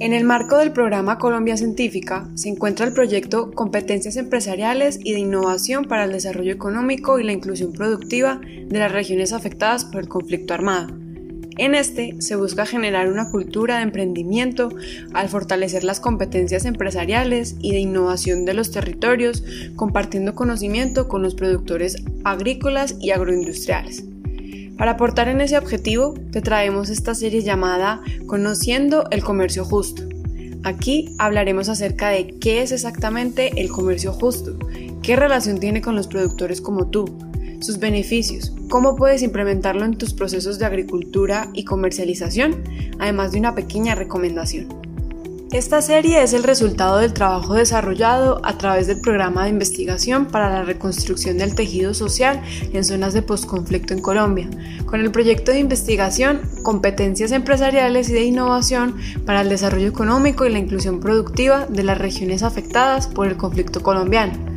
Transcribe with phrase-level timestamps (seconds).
[0.00, 5.18] En el marco del programa Colombia Científica se encuentra el proyecto Competencias Empresariales y de
[5.18, 10.08] Innovación para el Desarrollo Económico y la Inclusión Productiva de las regiones afectadas por el
[10.08, 10.96] conflicto armado.
[11.58, 14.70] En este se busca generar una cultura de emprendimiento
[15.12, 19.44] al fortalecer las competencias empresariales y de innovación de los territorios,
[19.76, 24.09] compartiendo conocimiento con los productores agrícolas y agroindustriales.
[24.80, 30.04] Para aportar en ese objetivo, te traemos esta serie llamada Conociendo el Comercio Justo.
[30.64, 34.58] Aquí hablaremos acerca de qué es exactamente el comercio justo,
[35.02, 37.04] qué relación tiene con los productores como tú,
[37.60, 42.62] sus beneficios, cómo puedes implementarlo en tus procesos de agricultura y comercialización,
[42.98, 44.68] además de una pequeña recomendación.
[45.52, 50.48] Esta serie es el resultado del trabajo desarrollado a través del programa de investigación para
[50.48, 52.40] la reconstrucción del tejido social
[52.72, 54.48] en zonas de posconflicto en Colombia,
[54.86, 58.94] con el proyecto de investigación Competencias empresariales y de innovación
[59.26, 63.82] para el desarrollo económico y la inclusión productiva de las regiones afectadas por el conflicto
[63.82, 64.49] colombiano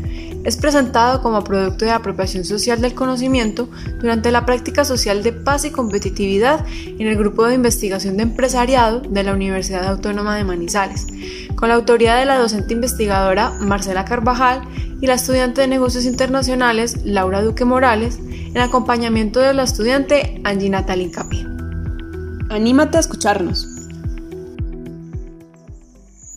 [0.44, 5.66] es presentado como producto de apropiación social del conocimiento durante la práctica social de paz
[5.66, 11.08] y competitividad en el grupo de investigación de empresariado de la Universidad Autónoma de Manizales,
[11.56, 14.62] con la autoridad de la docente investigadora Marcela Carvajal
[15.00, 20.70] y la estudiante de negocios internacionales Laura Duque Morales, en acompañamiento de la estudiante Angie
[20.70, 21.12] Natal
[22.50, 23.73] Anímate a escucharnos.